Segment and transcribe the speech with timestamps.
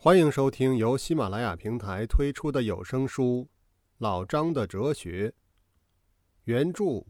[0.00, 3.48] 欢迎收听由喜马拉雅平台推出的有声书
[3.98, 5.30] 《老张的哲学》，
[6.44, 7.04] 原著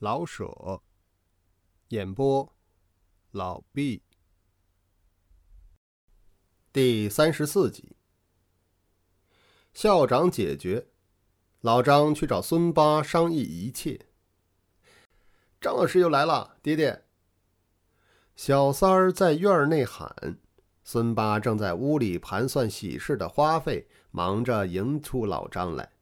[0.00, 0.82] 老舍，
[1.90, 2.52] 演播
[3.30, 4.02] 老毕，
[6.72, 7.94] 第三十四集。
[9.72, 10.88] 校长解决，
[11.60, 14.08] 老张去找孙八商议一切。
[15.60, 17.04] 张老师又来了，爹爹。
[18.34, 20.40] 小三儿在院内喊。
[20.86, 25.92] 孙八正在屋里盘算喜事的花费，忙着迎出老张来。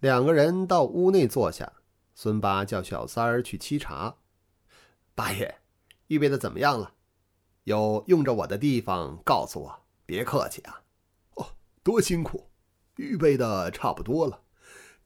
[0.00, 1.72] 两个人到屋内坐下，
[2.14, 4.16] 孙八叫小三儿去沏茶。
[5.14, 5.56] 八爷，
[6.08, 6.92] 预备的怎么样了？
[7.64, 10.82] 有用着我的地方，告诉我，别客气啊。
[11.36, 11.46] 哦，
[11.82, 12.50] 多辛苦，
[12.96, 14.42] 预备的差不多了，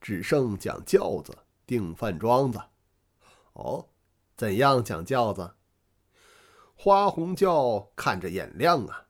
[0.01, 2.59] 只剩讲轿子、订饭庄子。
[3.53, 3.87] 哦，
[4.35, 5.55] 怎样讲轿子？
[6.75, 9.07] 花红轿看着眼亮啊！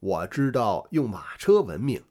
[0.00, 2.02] 我知道用马车闻名。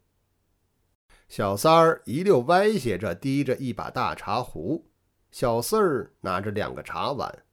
[1.27, 4.85] 小三儿一溜歪斜着，提着一把大茶壶；
[5.31, 7.43] 小四儿拿着两个茶碗，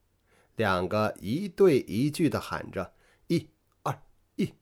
[0.55, 2.93] 两个一对一句的喊着
[3.29, 3.51] ：“一、
[3.83, 4.03] 二、
[4.37, 4.55] 一！”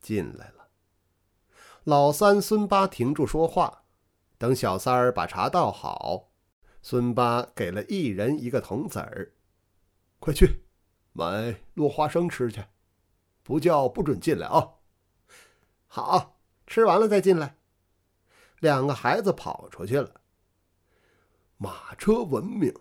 [0.00, 0.68] 进来了。
[1.82, 3.82] 老三孙八停住说话，
[4.38, 6.30] 等小三儿把茶倒好，
[6.80, 9.34] 孙八给了一人一个铜子儿
[10.18, 10.62] ：“快去。”
[11.16, 12.64] 买落花生吃去，
[13.44, 14.74] 不叫不准进来啊！
[15.86, 17.56] 好吃完了再进来。
[18.58, 20.20] 两个孩子跑出去了。
[21.56, 22.74] 马车文明，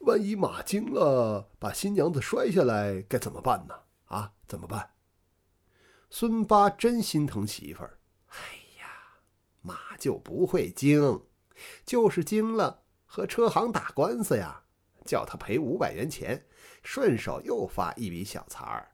[0.00, 3.74] 万一马惊了，把新娘子摔下来，该怎么办呢？
[4.04, 4.92] 啊，怎么办？
[6.08, 7.98] 孙八真心疼媳妇儿。
[8.28, 8.36] 哎
[8.78, 8.86] 呀，
[9.60, 11.20] 马就不会惊，
[11.84, 14.62] 就是惊了，和车行打官司呀，
[15.06, 16.44] 叫他赔五百元钱。
[16.82, 18.92] 顺手又发一笔小财儿。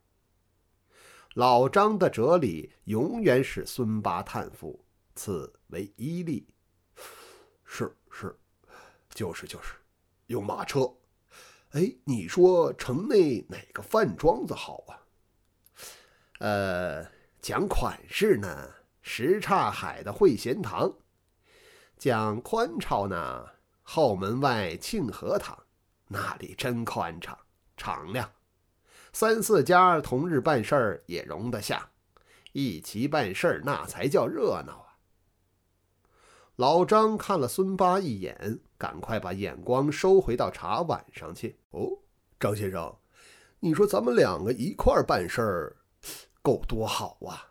[1.34, 6.46] 老张的哲理永远使孙八叹服，此为一例。
[7.64, 8.38] 是是，
[9.10, 9.74] 就是就是，
[10.26, 10.90] 用马车。
[11.70, 15.00] 哎，你说城内哪个饭庄子好啊？
[16.38, 17.06] 呃，
[17.40, 18.70] 讲款式呢，
[19.00, 20.90] 什刹海的汇贤堂；
[21.96, 23.46] 讲宽敞呢，
[23.82, 25.61] 后门外庆和堂，
[26.12, 27.36] 那里真宽敞。
[27.74, 28.30] 敞亮，
[29.12, 31.90] 三四家同日办事儿也容得下，
[32.52, 34.98] 一齐办事儿那才叫热闹啊！
[36.56, 41.58] 老张看了孙八一眼，赶快把眼光收回到茶碗上去。
[41.70, 41.98] 哦，
[42.38, 42.94] 张先生，
[43.58, 45.76] 你说咱们两个一块儿办事儿，
[46.40, 47.48] 够多好啊！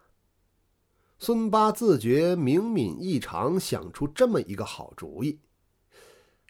[1.17, 5.41] 孙八自觉明敏异常，想出这么一个好主意，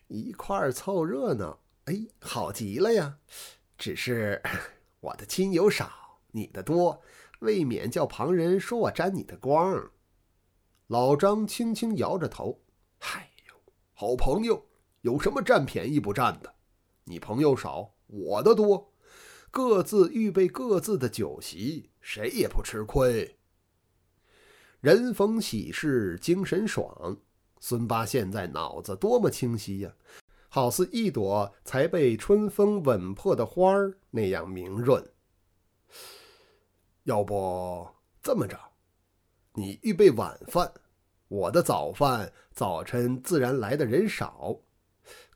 [0.07, 1.57] 一块儿凑热闹，
[1.91, 3.18] 哎，好极了呀！
[3.78, 4.41] 只是
[5.02, 7.02] 我的亲友少，你的多，
[7.40, 9.91] 未免叫旁人说我沾你的光。
[10.88, 12.62] 老张轻轻摇着头
[13.00, 14.66] ：“哎呦，好朋友
[15.01, 16.56] 有什么占便宜不占的？
[17.03, 18.94] 你朋友少，我的多，
[19.50, 23.38] 各自预备各自的酒席，谁也不吃亏。
[24.80, 27.18] 人逢喜事精神爽。
[27.59, 29.94] 孙八现在脑子多么清晰呀！”
[30.53, 35.01] 好似一朵才被春风吻破的花儿那样明润。
[37.03, 37.88] 要不
[38.22, 38.59] 这么着，
[39.53, 40.73] 你预备晚饭，
[41.29, 44.57] 我的早饭早晨自然来的人少。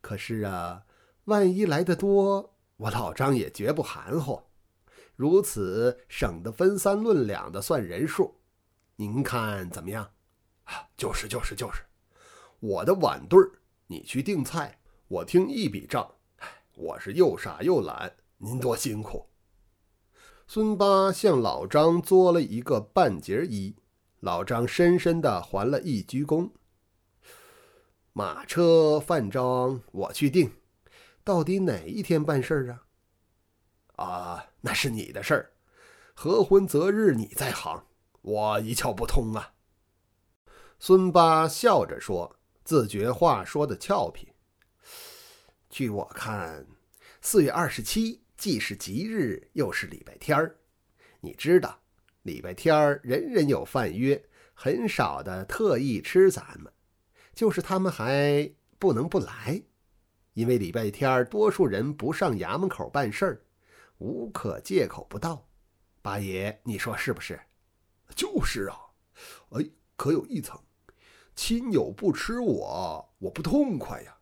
[0.02, 0.84] 可是啊，
[1.24, 4.42] 万一来的多，我老张也绝不含糊。
[5.14, 8.34] 如此省得分三论两的算人数，
[8.96, 10.10] 您看怎么样？
[10.64, 11.80] 啊，就是就是就是，
[12.60, 13.50] 我的晚队儿，
[13.86, 14.78] 你去订菜。
[15.08, 16.16] 我听一笔账，
[16.74, 19.28] 我是又傻又懒，您多辛苦。
[20.48, 23.76] 孙八向老张作了一个半截揖，
[24.18, 26.50] 老张深深的还了一鞠躬。
[28.12, 30.52] 马车饭庄我去定，
[31.22, 34.04] 到底哪一天办事儿啊？
[34.04, 35.52] 啊，那是你的事儿，
[36.14, 37.86] 合婚择日你在行，
[38.22, 39.52] 我一窍不通啊。
[40.80, 44.32] 孙八笑着说，自觉话说的俏皮。
[45.68, 46.64] 据我看，
[47.20, 50.56] 四月二十七既是吉日，又是礼拜天儿。
[51.20, 51.80] 你知道，
[52.22, 54.22] 礼拜天儿人人有饭约，
[54.54, 56.72] 很少的特意吃咱们。
[57.34, 59.60] 就是他们还不能不来，
[60.32, 63.42] 因为礼拜天儿多数人不上衙门口办事儿，
[63.98, 65.46] 无可借口不到。
[66.00, 67.38] 八爷，你说是不是？
[68.14, 68.78] 就是啊。
[69.50, 70.58] 哎，可有一层，
[71.34, 74.16] 亲友不吃我，我不痛快呀。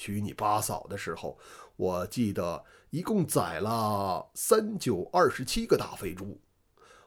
[0.00, 1.38] 娶你八嫂的时候，
[1.76, 6.40] 我记得一共宰了三九二十七个大肥猪。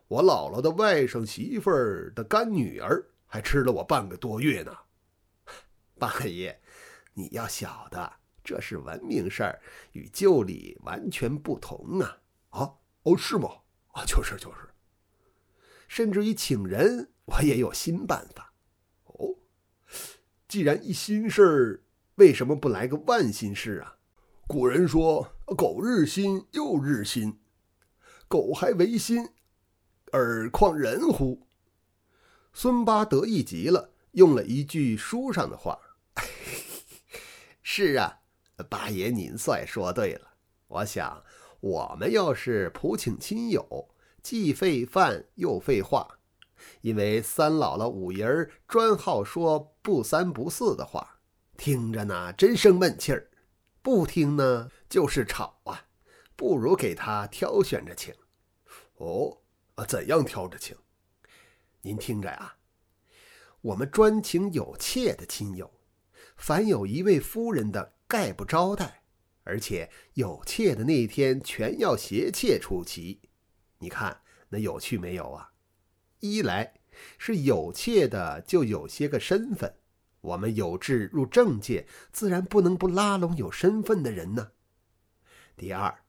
[0.08, 4.78] 我姥姥的外甥媳妇儿的干女儿还吃了我半个多月呢。
[5.98, 6.56] 八爷，
[7.16, 8.14] 你要晓得，
[8.44, 9.60] 这是文明事儿，
[9.94, 12.22] 与旧礼完全不同啊！
[12.50, 13.50] 啊，哦，是吗？
[13.94, 14.70] 啊，就是就是。
[15.88, 18.54] 甚至于请人，我也有新办法。
[19.06, 19.34] 哦，
[20.48, 21.83] 既然一新事儿，
[22.16, 23.98] 为什么不来个万新事啊？
[24.48, 27.40] 古人说：“狗日新，又日新。”
[28.30, 29.30] 狗还为新，
[30.12, 31.48] 尔况人乎？
[32.54, 35.80] 孙八得意极了，用了一句书上的话
[37.64, 38.20] ：“是啊，
[38.70, 40.34] 八爷您算说对了。
[40.68, 41.24] 我想，
[41.62, 43.90] 我们要是普请亲友，
[44.22, 46.20] 既费饭又费话，
[46.82, 51.20] 因为三姥姥五爷儿专好说不三不四的话，
[51.64, 53.30] 听着呢真生闷气儿；
[53.82, 55.86] 不听呢就是吵啊。
[56.36, 58.14] 不如给他挑选着请。”
[59.00, 59.38] 哦，
[59.76, 60.76] 啊，怎样挑着请？
[61.84, 62.58] 您听着啊，
[63.62, 65.72] 我们专请有妾的亲友，
[66.36, 69.04] 凡有一位夫人的，概不招待，
[69.46, 73.22] 而且有妾的那一天，全要携妾出席。
[73.78, 75.54] 你看那有趣没有啊？
[76.20, 76.74] 一来
[77.18, 79.78] 是有妾的就有些个身份，
[80.24, 84.52] 我们有志入政界，自然不能不拉拢有身份的人呢。
[85.56, 86.00] 第二。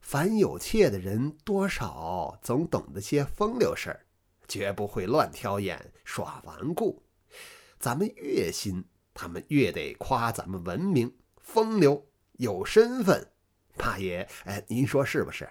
[0.00, 4.06] 凡有妾的人，多少总懂得些风流事儿，
[4.46, 7.02] 绝不会乱挑眼耍顽固。
[7.80, 13.32] 咱们越新，他们越得夸咱们文明、风流、有身份。
[13.76, 15.50] 大爷，哎，您说是不是？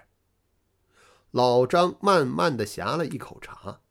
[1.30, 3.82] 老张慢慢的呷了一口茶，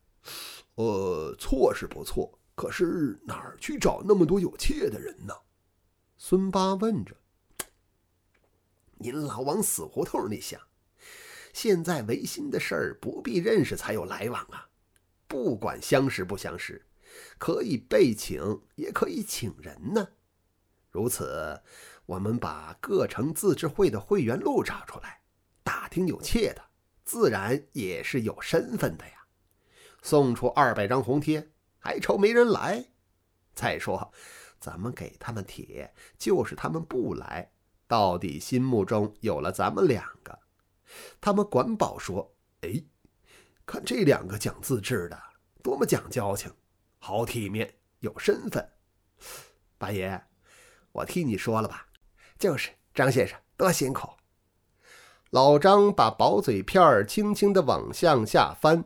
[0.75, 5.33] 呃，错是不错，可是哪儿去找那么多有妾的人呢？
[6.17, 7.15] 孙八问着。
[8.95, 10.59] 您老往死胡同里想，
[11.53, 14.69] 现在维新的事儿不必认识才有来往啊，
[15.27, 16.83] 不管相识不相识，
[17.37, 20.07] 可以被请，也可以请人呢。
[20.89, 21.61] 如此，
[22.07, 25.21] 我们把各城自治会的会员录找出来，
[25.61, 26.63] 打听有妾的，
[27.05, 29.27] 自然也是有身份的呀。
[30.01, 31.51] 送出二百张红贴，
[31.87, 32.83] 还愁没人来？
[33.55, 34.11] 再说，
[34.59, 37.49] 咱们给他们帖，就是他们不来。
[37.87, 40.37] 到底心目中有了咱们两个，
[41.21, 42.83] 他们管保说：“哎，
[43.65, 45.17] 看这两个讲自治的，
[45.63, 46.51] 多么讲交情，
[46.99, 48.69] 好体面，有身份。”
[49.79, 50.21] 八爷，
[50.91, 51.87] 我替你说了吧。
[52.37, 54.09] 就是张先生多辛苦。
[55.29, 58.83] 老张把薄嘴片轻轻的往向下翻，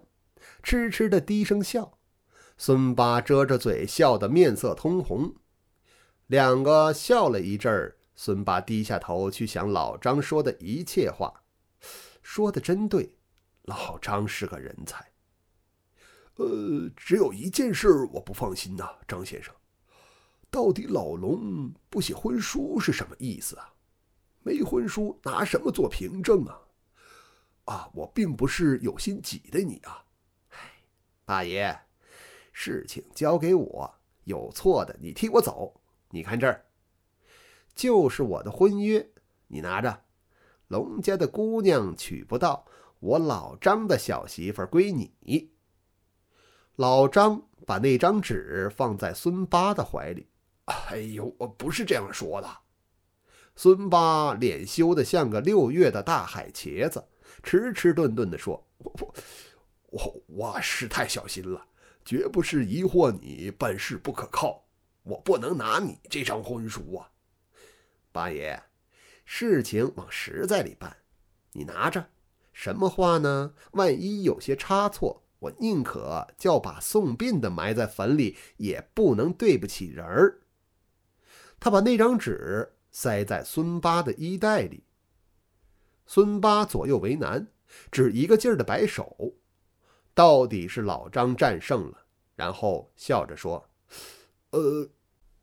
[0.61, 1.97] 痴痴的低声笑。
[2.63, 5.33] 孙八遮着嘴笑得面色通红。
[6.27, 7.97] 两个笑了一阵儿。
[8.13, 11.41] 孙八低下头去想老张说的一切话，
[12.21, 13.17] 说的真对，
[13.63, 15.11] 老张是个人才。
[16.35, 19.51] 呃，只有一件事我不放心呐，张先生，
[20.51, 23.73] 到底老龙不写婚书是什么意思啊？
[24.43, 26.61] 没婚书拿什么做凭证啊？
[27.65, 30.05] 啊，我并不是有心挤兑你啊。
[30.49, 30.59] 唉，
[31.25, 31.75] 大爷，
[32.51, 35.81] 事情交给我，有错的你替我走。
[36.09, 36.65] 你看这儿。
[37.73, 39.09] 就是我的婚约，
[39.47, 40.03] 你拿着。
[40.67, 42.65] 龙家的姑娘娶不到，
[42.99, 45.51] 我老张的小媳妇归你。
[46.75, 50.27] 老张把那张纸放在孙八的怀里。
[50.65, 52.49] 哎呦，我不是这样说的。
[53.55, 57.03] 孙八脸羞得像个六月的大海茄子，
[57.43, 59.13] 迟迟顿顿地说：“我我
[59.89, 61.65] 我我是太小心了，
[62.03, 64.65] 绝不是疑惑你办事不可靠。
[65.03, 67.09] 我不能拿你这张婚书啊。”
[68.13, 68.61] 八爷，
[69.25, 70.97] 事情往实在里办，
[71.53, 72.09] 你拿着。
[72.53, 73.53] 什么话呢？
[73.71, 80.41] 万一有些差错，我宁可叫把送殡的埋在坟里，也不能对不起人儿。
[81.59, 84.83] 他把那张纸塞在孙八的衣袋里。
[86.05, 87.47] 孙八左右为难，
[87.89, 89.35] 只一个劲儿的摆手。
[90.13, 91.97] 到底是老张战胜了，
[92.35, 93.69] 然后笑着说
[94.51, 94.89] ：“呃，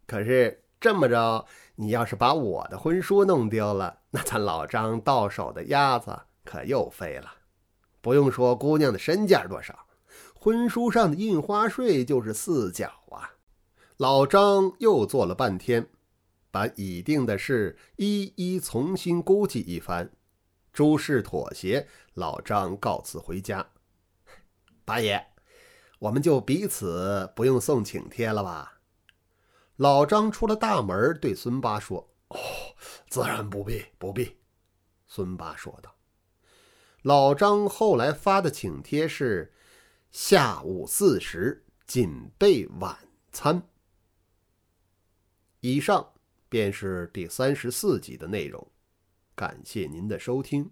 [0.07, 1.47] 可是这么着。”
[1.81, 7.33] 你要是把我的婚书弄丢了，那咱老张到手的鸭子可又飞了。
[8.01, 9.87] 不用说姑娘的身价多少，
[10.35, 13.31] 婚书上的印花税就是四角啊。
[13.97, 15.89] 老张又做了半天，
[16.51, 20.11] 把已定的事一一重新估计一番，
[20.73, 23.65] 诸事妥协，老张告辞回家。
[24.89, 25.23] 八爷，
[25.99, 28.81] 我们就彼此不用送请帖了吧？
[29.77, 32.39] 老张出了大门，对孙八说：“哦，
[33.11, 34.39] 自然不必，不必。”
[35.07, 35.95] 孙八说道。
[37.03, 39.53] 老张后来发的请帖是
[40.11, 42.97] ：“下午四时准备晚
[43.31, 43.63] 餐。
[45.61, 46.15] 以上
[46.49, 48.67] 便是第三十四集的内容，
[49.35, 50.71] 感谢您的收听。